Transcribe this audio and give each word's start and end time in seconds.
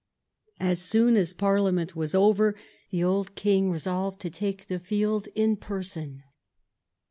As 0.59 0.81
soon 0.81 1.15
as 1.15 1.31
parliament 1.31 1.95
was 1.95 2.15
over, 2.15 2.55
the 2.89 3.03
old 3.03 3.35
king 3.35 3.69
resolved 3.69 4.19
to 4.21 4.31
take 4.31 4.65
the 4.65 4.79
field 4.79 5.27
in 5.35 5.55
person. 5.57 6.23